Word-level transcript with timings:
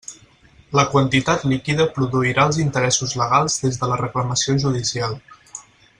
La 0.77 0.85
quantitat 0.93 1.43
líquida 1.51 1.87
produirà 1.97 2.47
els 2.51 2.59
interessos 2.65 3.15
legals 3.23 3.59
des 3.67 3.81
de 3.83 3.91
la 3.93 4.01
reclamació 4.03 4.57
judicial. 4.65 5.19